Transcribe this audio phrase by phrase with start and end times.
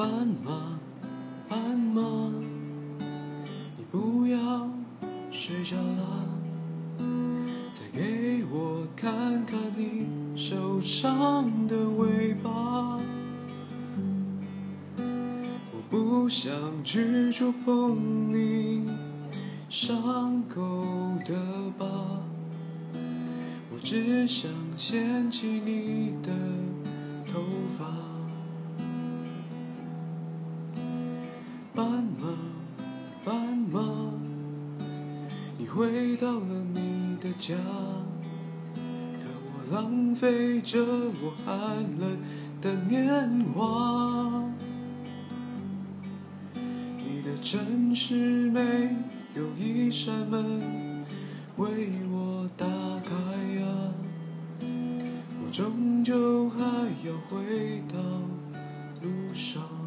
[0.00, 0.08] 斑
[0.42, 0.80] 马，
[1.46, 2.00] 斑马，
[3.76, 4.66] 你不要
[5.30, 6.26] 睡着了，
[7.70, 12.98] 再给我看看你受伤的尾巴。
[14.96, 16.50] 我不想
[16.82, 18.88] 去触碰你
[19.68, 20.82] 伤口
[21.26, 21.34] 的
[21.78, 21.84] 疤，
[23.70, 26.32] 我只想掀起你的
[27.30, 27.42] 头
[27.76, 28.19] 发。
[31.72, 32.28] 斑马，
[33.24, 33.80] 斑马，
[35.56, 37.54] 你回到了你的家，
[38.74, 41.56] 可我浪费着我寒
[41.98, 42.18] 冷
[42.60, 44.44] 的年华。
[46.54, 48.60] 你的城市没
[49.36, 51.04] 有一扇门
[51.56, 53.14] 为我打开
[53.60, 53.92] 呀，
[54.60, 56.58] 我终究还
[57.06, 57.96] 要回到
[59.02, 59.79] 路上。